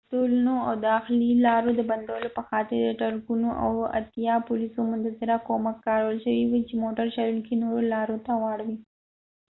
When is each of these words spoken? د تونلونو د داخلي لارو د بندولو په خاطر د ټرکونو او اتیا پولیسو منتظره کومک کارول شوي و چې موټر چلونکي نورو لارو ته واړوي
د 0.01 0.03
تونلونو 0.11 0.53
د 0.71 0.75
داخلي 0.89 1.29
لارو 1.45 1.69
د 1.75 1.81
بندولو 1.89 2.29
په 2.37 2.41
خاطر 2.49 2.77
د 2.81 2.89
ټرکونو 3.01 3.49
او 3.63 3.71
اتیا 3.99 4.35
پولیسو 4.47 4.79
منتظره 4.91 5.35
کومک 5.47 5.77
کارول 5.87 6.17
شوي 6.25 6.43
و 6.47 6.53
چې 6.67 6.73
موټر 6.83 7.05
چلونکي 7.15 7.53
نورو 7.63 7.79
لارو 7.93 8.17
ته 8.25 8.31
واړوي 8.43 8.77